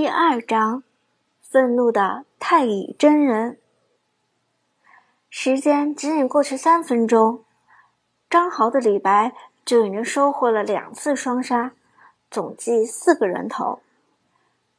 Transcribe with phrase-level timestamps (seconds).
[0.00, 0.84] 第二章，
[1.42, 3.58] 愤怒的太乙真人。
[5.28, 7.42] 时间仅仅过去三分钟，
[8.30, 9.32] 张豪的李白
[9.64, 11.72] 就已经收获了两次双杀，
[12.30, 13.80] 总计四个人头。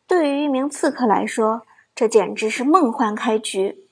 [0.07, 1.63] 对于一名刺客来说，
[1.93, 3.89] 这简直是梦幻开局。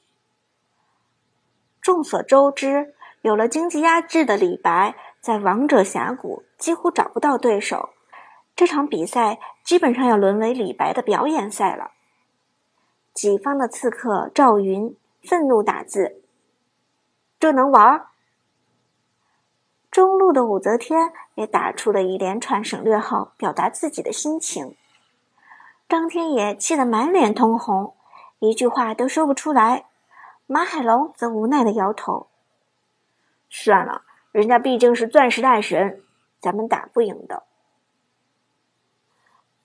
[1.81, 7.89] 众所周知，有了经济压制的李白，在王者峡谷几乎找不到对手。
[8.57, 11.91] 这场比赛基本上要沦为李白的表演赛了。
[13.13, 16.23] 己方的刺客赵云愤怒打字
[17.39, 18.07] ：“这能玩？”
[19.91, 24.75] 中路的武则天也打出了一连串省略号，表达自己的心情。
[25.87, 27.93] 张天野气得满脸通红，
[28.39, 29.85] 一句话都说不出来。
[30.47, 32.25] 马海龙则无奈的摇头
[33.51, 34.01] ：“算了，
[34.31, 36.01] 人家毕竟是钻石大神，
[36.39, 37.43] 咱们打不赢的。”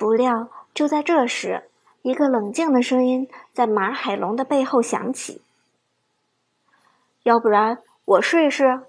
[0.02, 1.70] 不料，就在这时，
[2.02, 5.42] 一个冷静的声音在马海龙的背后响起
[7.22, 8.80] ：“要不然我试一试。”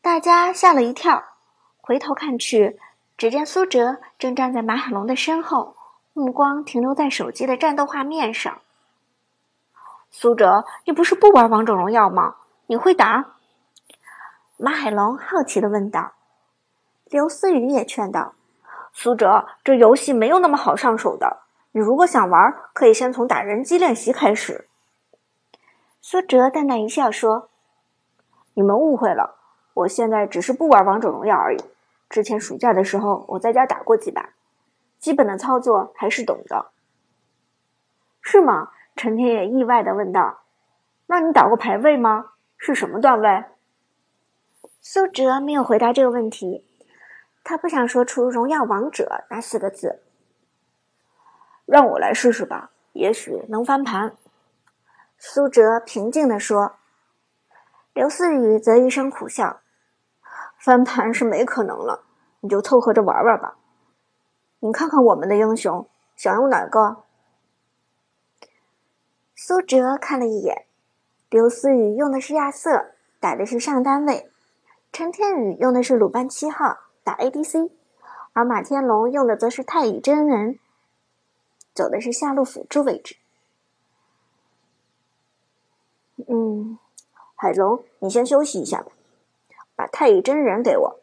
[0.00, 1.24] 大家吓了一跳，
[1.82, 2.80] 回头看去，
[3.18, 5.76] 只见苏哲正站在马海龙的身后，
[6.14, 8.62] 目光停留在手机的战斗画面上。
[10.10, 12.36] 苏哲，你不是不玩王者荣耀吗？
[12.64, 13.34] 你会打？
[14.56, 16.14] 马海龙好奇的问道。
[17.10, 18.32] 刘思雨也劝道。
[18.92, 21.38] 苏哲，这游戏没有那么好上手的。
[21.72, 24.68] 你如果想玩，可以先从打人机练习开始。
[26.00, 27.48] 苏哲淡淡一笑说
[28.54, 29.36] ：“你们误会了，
[29.72, 31.58] 我现在只是不玩王者荣耀而已。
[32.10, 34.30] 之前暑假的时候，我在家打过几把，
[34.98, 36.66] 基本的操作还是懂的。”
[38.20, 38.68] 是吗？
[38.94, 40.40] 陈天野意外的问道
[41.06, 42.32] ：“那你打过排位吗？
[42.58, 43.44] 是什么段位？”
[44.82, 46.66] 苏哲没有回答这个问题。
[47.44, 50.02] 他不想说出“荣耀王者”那四个字，
[51.66, 54.16] 让我来试试吧，也许能翻盘。”
[55.18, 56.76] 苏哲平静地说。
[57.94, 59.60] 刘思雨则一声苦笑
[60.58, 62.04] ：“翻盘是没可能了，
[62.40, 63.58] 你就凑合着玩玩吧。
[64.60, 65.86] 你看看我们的英雄，
[66.16, 67.04] 想用哪个？”
[69.36, 70.64] 苏哲看了一眼，
[71.28, 74.30] 刘思雨用的是亚瑟，打的是上单位；
[74.90, 76.78] 陈天宇用的是鲁班七号。
[77.04, 77.70] 打 ADC，
[78.32, 80.58] 而马天龙用的则是太乙真人，
[81.74, 83.16] 走的是下路辅助位置。
[86.28, 86.78] 嗯，
[87.34, 88.92] 海龙，你先休息一下吧，
[89.74, 91.00] 把太乙真人给我。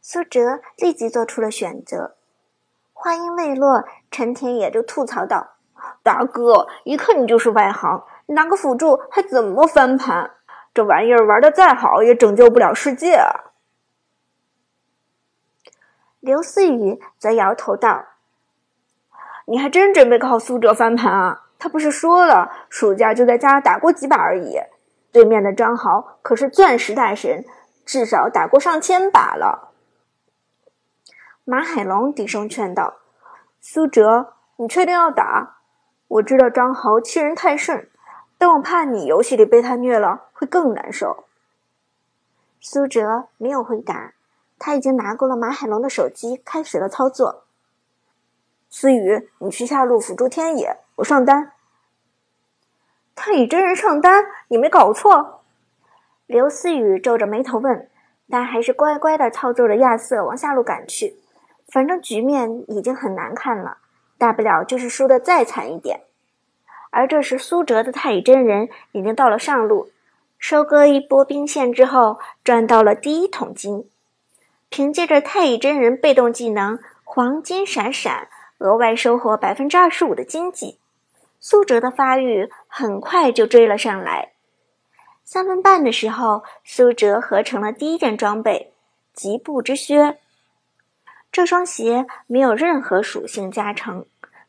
[0.00, 2.16] 苏哲立即做出了选择。
[2.92, 5.56] 话音未落，陈天也就吐槽道
[6.04, 10.36] ：“大哥，一看你就是外行，拿个辅助还怎么翻盘？”
[10.74, 13.52] 这玩意儿玩的再好，也拯救不了世界啊！
[16.18, 18.06] 刘思雨则摇头道
[19.46, 21.42] ：“你还真准备靠苏哲翻盘啊？
[21.60, 24.58] 他不是说了，暑假就在家打过几把而已。
[25.12, 27.44] 对面的张豪可是钻石大神，
[27.86, 29.70] 至少打过上千把了。”
[31.46, 32.94] 马海龙低声劝道
[33.60, 35.58] ：“苏哲，你确定要打？
[36.08, 37.88] 我知道张豪欺人太甚。”
[38.36, 41.24] 但我怕你游戏里被他虐了，会更难受。
[42.60, 44.12] 苏哲没有回答，
[44.58, 47.44] 他已经拿过了马海龙的手机，开始了操作。
[48.68, 51.52] 思雨，你去下路辅助天野，我上单。
[53.14, 55.42] 太乙真人上单，你没搞错？
[56.26, 57.88] 刘思雨皱着眉头问，
[58.28, 61.16] 但还是乖乖的操作着亚瑟往下路赶去。
[61.68, 63.78] 反正局面已经很难看了，
[64.18, 66.00] 大不了就是输的再惨一点。
[66.90, 69.90] 而这时，苏哲的太乙真人已经到了上路，
[70.46, 73.88] 收割一波兵线之后，赚到了第一桶金。
[74.68, 78.28] 凭借着太乙真人被动技能“黄金闪闪”，
[78.60, 80.78] 额外收获百分之二十五的经济，
[81.40, 84.32] 苏哲的发育很快就追了上来。
[85.24, 88.74] 三分半的时候，苏哲合成了第一件装备——
[89.16, 90.18] 疾步之靴。
[91.32, 94.04] 这双鞋没有任何属性加成，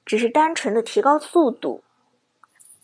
[0.05, 1.84] 只是单纯的提高速度。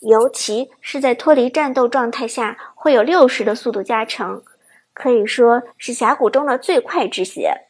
[0.01, 4.43] 尤其是在脱离战斗状态下，会有六十的速度加成，
[4.93, 7.67] 可以说是峡谷中的最快之鞋。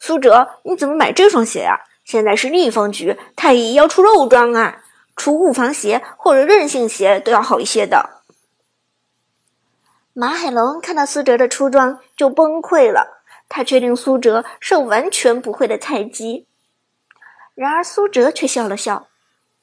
[0.00, 1.84] 苏哲，你怎么买这双鞋呀？
[2.04, 4.82] 现在是逆风局，太乙要出肉装啊，
[5.14, 8.22] 出物防鞋或者韧性鞋都要好一些的。
[10.12, 16.48] 马海龙看到苏哲的出装就崩溃了，他确定苏哲是完全不会的菜鸡。
[17.54, 19.06] 然而苏哲却笑了笑，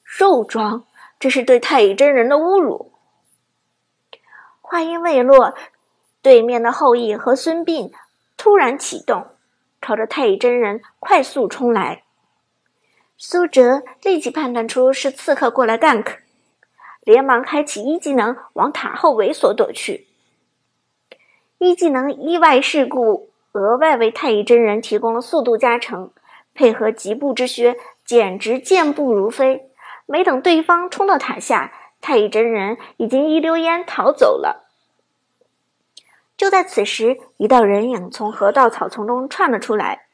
[0.03, 0.85] 肉装。
[1.19, 2.93] 这是对太乙真人的侮辱。
[4.61, 5.53] 话音未落，
[6.21, 7.91] 对面的后羿和孙膑
[8.37, 9.27] 突然启动，
[9.81, 12.03] 朝着太乙真人快速冲来。
[13.17, 16.19] 苏哲立即判断出是刺客过来 gank，
[17.01, 20.07] 连忙开启一技能往塔后猥琐躲去。
[21.57, 26.11] 一技能意外事故额外为太乙真人提供了速度加成，
[26.53, 27.75] 配合疾步之靴，
[28.05, 29.68] 简直健步如飞。
[30.11, 31.71] 没等对方冲到塔下，
[32.01, 34.67] 太乙真人已经一溜烟逃走了。
[36.35, 40.07] 就在此时，一道人影从河道草丛中窜了出来。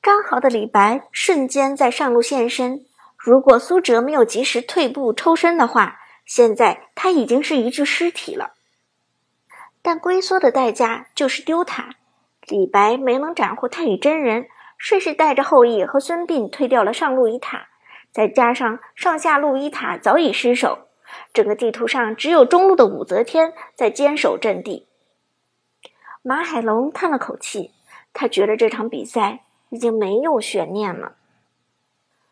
[0.00, 2.86] 张豪的李白瞬间在上路现身。
[3.18, 8.52] 如果苏哲没有及时退步抽身的话，现在他已经是一具尸体了。
[9.82, 11.96] 但龟缩的代价就是丢塔。
[12.46, 14.46] 李白没能斩获太乙真人，
[14.78, 17.66] 顺势带着后羿和孙膑推掉了上路一塔。
[18.14, 20.86] 再加上上下路一塔早已失守，
[21.34, 24.86] 整个地图上只有中路的武则天在坚守阵地。
[26.22, 27.72] 马海龙叹了口气，
[28.14, 29.40] 他觉得这场比赛。
[29.70, 31.16] 已经没有悬念了。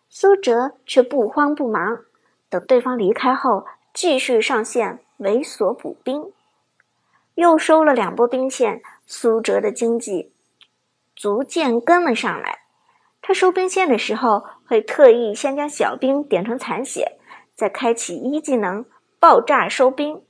[0.09, 2.05] 苏哲却不慌不忙，
[2.49, 6.33] 等对方离开后，继续上线猥琐补兵，
[7.35, 8.81] 又收了两波兵线。
[9.07, 10.33] 苏哲的经济
[11.17, 12.62] 逐渐跟了上来。
[13.23, 17.19] 他收兵线的时候，会特意先将小兵点成残血，
[17.55, 18.85] 再开启一技能
[19.19, 20.23] 爆炸收兵。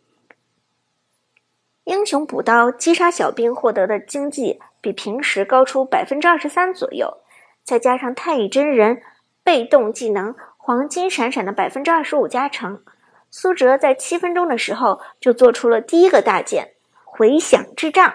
[1.82, 4.60] 英雄补刀击杀小兵获得的经济。
[4.82, 7.18] 比平时高出百分之二十三左右，
[7.62, 9.00] 再加上太乙真人
[9.44, 12.82] 被动技能黄金闪闪的百分之二十五加成，
[13.30, 16.72] 苏哲在七分钟的时候就做出了第一个大件
[17.04, 18.12] 回响智障。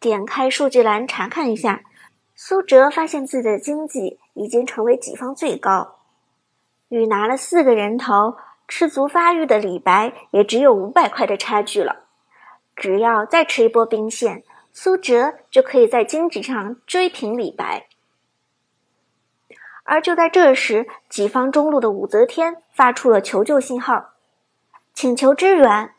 [0.00, 1.82] 点开数据栏查看一下，
[2.42, 5.96] 苏哲发现自己的经济已经成为己方最高，
[6.88, 12.04] 与拿了四个人头吃足发育的李白也只有五百块的差距了。
[12.74, 14.42] 只要再吃一波兵线。
[14.72, 17.88] 苏哲就可以在经济上追平李白，
[19.82, 24.12] 而就在这时，己方中路的武则天发出了求救信号，
[24.94, 25.92] 请求支援。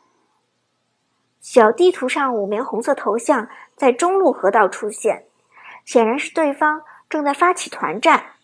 [1.40, 5.26] 小地图上五枚红色头像在中路河道出现，
[5.84, 8.34] 显然是对方正在发起团战。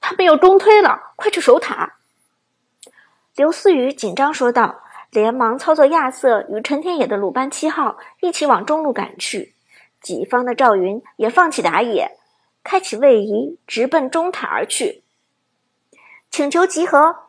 [0.00, 1.96] 他们要中推了，快去守塔！
[3.36, 4.80] 刘思雨紧张说道。
[5.10, 9.54] 连忙操作亚瑟与陈天野的鲁班七号一起往中路赶去，
[10.00, 12.18] 己方的赵云也放弃打野，
[12.64, 15.04] 开启位移直奔中塔而去。
[16.32, 17.28] 请求集合！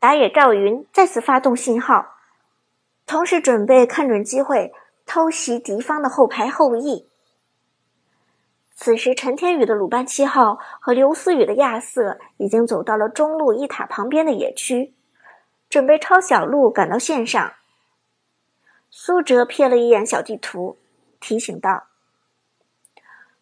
[0.00, 2.16] 打野赵云再次发动信号，
[3.06, 4.72] 同时准备看准机会
[5.06, 7.06] 偷袭敌方的后排后羿。
[8.82, 14.94] 此时，陈天宇的鲁班七号和刘思雨的亚瑟已经走到了中路一塔旁边的野区。
[15.68, 17.52] 准备抄小路赶到线上，
[18.88, 20.78] 苏哲瞥了一眼小地图，
[21.20, 21.88] 提醒道：“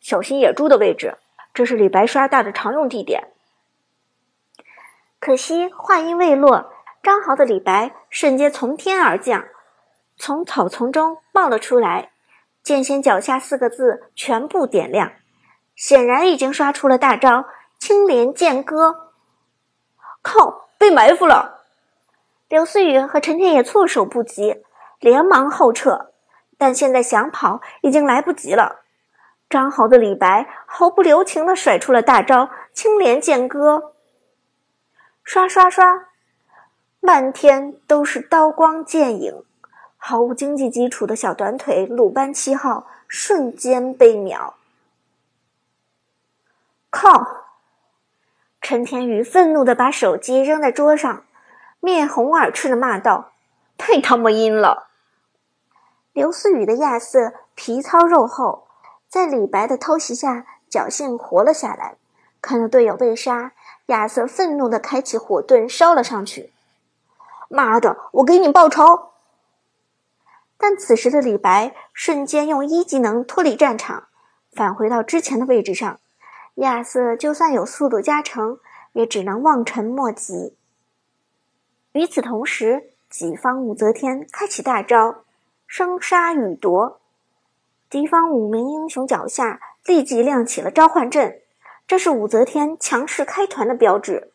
[0.01, 1.19] 小心野猪的位置，
[1.55, 3.29] 这是李白刷大的常用地点。”
[5.21, 9.45] 可惜话音未落，张豪的李白瞬间从天而降，
[10.17, 12.11] 从草丛中冒了出来，
[12.61, 15.13] 剑仙脚下四个字全部点亮，
[15.79, 17.47] 显然已经刷出了大招
[17.79, 19.13] 青莲剑歌。
[20.21, 21.61] 靠，被埋伏了！
[22.49, 24.65] 刘思雨和陈天野措手不及，
[24.99, 26.11] 连忙后撤，
[26.59, 28.81] 但现在想跑已经来不及了。
[29.49, 33.95] 张豪的李白毫不留情地甩出了大招“青莲剑歌”，
[35.23, 36.09] 刷刷刷，
[37.01, 39.45] 漫天都是刀光剑影，
[39.97, 44.58] 毫无经济基础的小短腿鲁班七号瞬间被秒。
[46.99, 47.45] 靠！
[48.61, 51.23] 陈天宇愤怒地把手机扔在桌上。
[51.79, 53.31] 面红耳赤的骂道
[53.79, 54.89] ：“太他妈阴了！”
[56.13, 58.67] 刘思雨的亚瑟皮糙肉厚，
[59.09, 61.95] 在李白的偷袭下侥幸活了下来。
[62.43, 63.53] 看到队友被杀，
[63.87, 66.53] 亚瑟愤怒地开启火盾烧了上去。
[67.49, 69.11] “妈的，我给你报仇！”
[70.59, 74.09] 但此时的李白瞬间用一技能脱离战场，
[74.51, 76.01] 返回到之前的位置上。
[76.59, 78.59] 亚瑟就算有速度加成，
[78.93, 80.57] 也只能望尘莫及。
[81.93, 85.25] 与此同时，己方武则天开启大招
[85.69, 87.01] “生杀予夺”，
[87.89, 91.41] 敌方五名英雄脚下立即亮起了召唤阵，
[91.87, 94.33] 这是武则天强势开团的标志。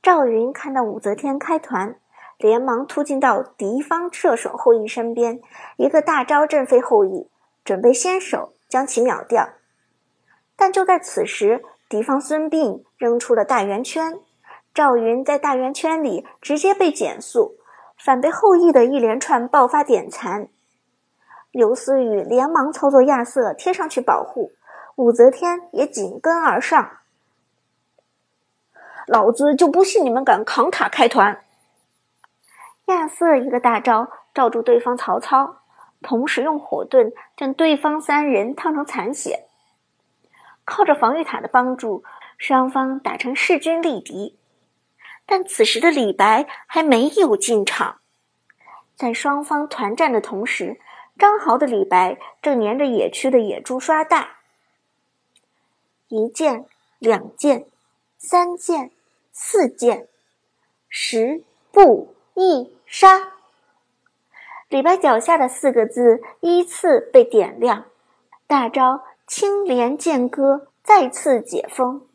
[0.00, 1.96] 赵云看到武则天开团，
[2.38, 5.40] 连忙突进到敌方射手后羿身边，
[5.76, 7.28] 一个大招震飞后羿，
[7.64, 9.48] 准备先手将其秒掉。
[10.58, 14.18] 但就在此时，敌方孙膑扔出了大圆圈。
[14.74, 17.56] 赵云在大圆圈里直接被减速，
[17.96, 20.48] 反被后羿的一连串爆发点残。
[21.52, 24.50] 刘思雨连忙操作亚瑟贴上去保护，
[24.96, 26.90] 武则天也紧跟而上。
[29.06, 31.40] 老子就不信你们敢扛塔开团！
[32.86, 35.62] 亚瑟一个大招罩住对方曹操，
[36.02, 39.47] 同时用火盾将对方三人烫成残血。
[40.68, 42.04] 靠着防御塔的帮助，
[42.36, 44.36] 双方打成势均力敌。
[45.24, 48.00] 但此时的李白还没有进场，
[48.94, 50.78] 在双方团战的同时，
[51.18, 54.36] 张豪的李白正粘着野区的野猪刷大。
[56.08, 56.66] 一箭，
[56.98, 57.64] 两箭，
[58.18, 58.90] 三箭。
[59.40, 60.08] 四箭，
[60.88, 63.34] 十步一杀。
[64.68, 67.84] 李白脚下的四个字依次被点亮，
[68.48, 72.06] 大招青莲剑歌再次解封。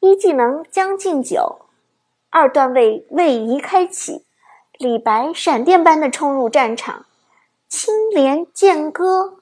[0.00, 1.62] 一技能将进酒，
[2.28, 4.26] 二段位位移开启，
[4.76, 7.06] 李白闪电般的冲入战场，
[7.68, 9.38] 青莲剑歌。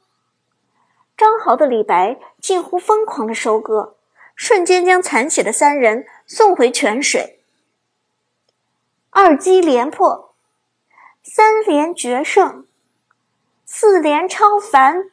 [1.16, 3.96] 张豪的李白近乎疯狂的收割。
[4.36, 7.40] 瞬间将残血的三人送回泉水，
[9.10, 10.34] 二击连破，
[11.22, 12.66] 三连决胜，
[13.66, 15.10] 四连超凡。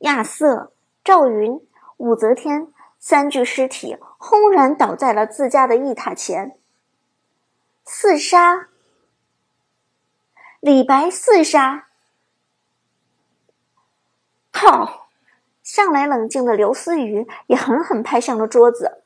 [0.00, 1.60] 亚瑟、赵云、
[1.96, 6.58] 武则天三具尸体轰然倒在了自家的驿塔前。
[7.84, 8.68] 四杀，
[10.60, 11.88] 李白四杀，
[14.52, 15.08] 靠！
[15.62, 19.02] 向来冷静的刘思雨也狠狠拍向了桌子。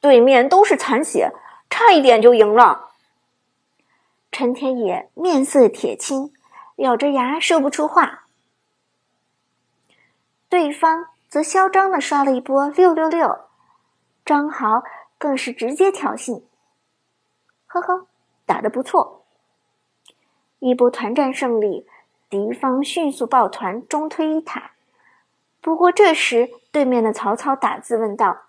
[0.00, 1.32] 对面都是残血，
[1.68, 2.90] 差一点就赢了。
[4.30, 6.32] 陈天野面色铁青，
[6.76, 8.21] 咬着牙说不出话。
[10.52, 13.46] 对方则嚣张的刷了一波六六六，
[14.22, 14.82] 张豪
[15.16, 16.42] 更是直接挑衅
[17.64, 18.06] ：“呵呵，
[18.44, 19.24] 打得不错。”
[20.60, 21.88] 一波团战胜利，
[22.28, 24.72] 敌方迅速抱团中推一塔。
[25.62, 28.42] 不过这时，对面的曹操打字问道：“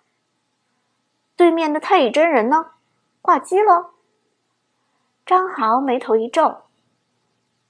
[1.37, 2.71] 对面的太乙真人呢？
[3.21, 3.93] 挂机了？”
[5.25, 6.63] 张豪眉头一皱：“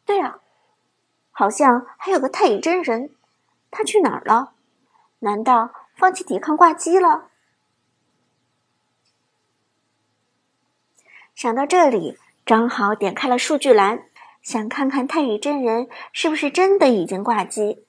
[0.08, 0.40] 对啊，
[1.30, 3.12] 好像还有个太乙真人，
[3.74, 4.54] 他去哪儿了？
[5.20, 7.30] 难道放弃抵抗挂机了？”
[11.36, 14.06] 想到这里，张豪点开了数据栏，
[14.42, 17.86] 想看看太乙真人是不是真的已经挂机。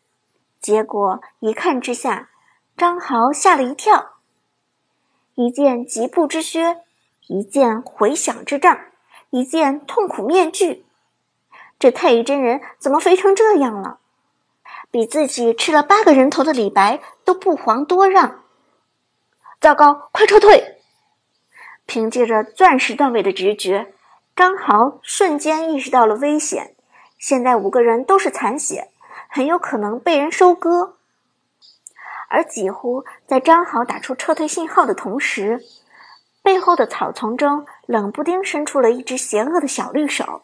[0.61, 2.31] 结果一看之下，
[2.77, 4.15] 张豪吓了一跳。
[5.35, 6.81] 一件疾步之靴，
[7.27, 8.87] 一件回响之杖，
[9.31, 10.87] 一件痛苦面具。
[11.79, 13.99] 这太乙真人怎么肥成这样了？
[14.95, 18.45] 比自己吃了八个人头的李白都不遑多让。
[19.61, 20.77] 糟糕，快撤退！
[21.85, 23.93] 凭借着钻石段位的直觉，
[24.37, 26.77] 张豪瞬间意识到了危险。
[27.19, 28.93] 现在五个人都是残血。
[29.29, 30.95] 很有可能被人收割，
[32.29, 35.65] 而几乎在张豪打出撤退信号的同时，
[36.41, 40.43] 背后的草丛中冷不丁伸出了一只邪恶的小绿手。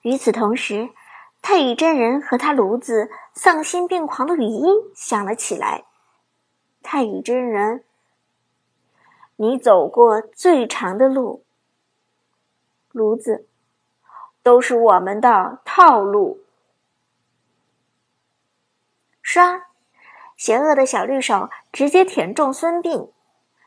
[0.00, 0.88] 与此同时，
[1.50, 5.86] 太乙真人和他炉子丧心病狂的语音响了起来
[6.84, 7.84] ：“太乙真人，
[9.36, 11.42] 你走过最长的路，
[12.92, 13.46] 炉子，
[14.42, 16.42] 都是我们的套路。”
[19.22, 19.68] 刷，
[20.36, 23.08] 邪恶的小绿手直接舔中孙膑。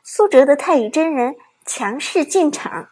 [0.04, 1.34] 苏哲的太乙真人
[1.64, 2.90] 强势进场，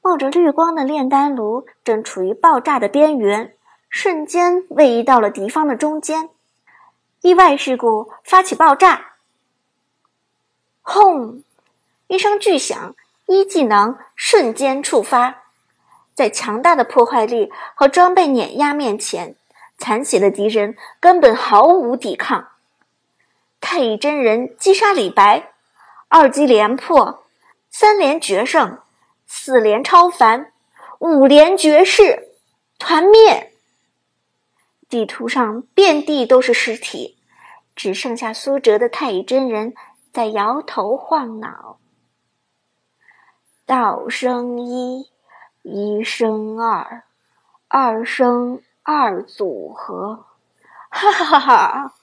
[0.00, 3.54] 冒着绿光的炼丹炉正处于爆炸的边缘，
[3.90, 6.30] 瞬间位移到了敌方的中间。
[7.20, 9.16] 意外事故发起爆炸，
[10.80, 11.42] 轰！
[12.06, 12.94] 一声巨响，
[13.26, 15.42] 一技能瞬间触发，
[16.14, 19.36] 在强大的破坏力和装备碾压面前。
[19.76, 22.48] 残血的敌人根本毫无抵抗，
[23.62, 25.52] 太乙真人击杀李白，
[26.08, 27.24] 二级连破，
[27.70, 28.78] 三连决胜，
[29.26, 30.52] 四连超凡，
[30.98, 32.28] 五连绝世，
[32.78, 33.49] 团灭。
[34.90, 37.16] 地图上遍地都是尸体，
[37.74, 39.72] 只剩下苏哲的太乙真人
[40.12, 41.78] 在摇头晃脑。
[43.64, 45.08] 道生一，
[45.62, 47.04] 一生二，
[47.68, 48.60] 二生。
[48.82, 50.24] 二组合，
[50.88, 51.94] 哈哈哈哈！